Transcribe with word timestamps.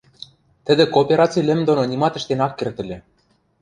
тӹдӹ 0.65 0.83
коопераци 0.93 1.39
лӹм 1.47 1.59
доно 1.67 1.83
нимат 1.91 2.13
ӹштен 2.19 2.39
ак 2.47 2.53
керд 2.57 2.77
ыльы. 2.83 2.97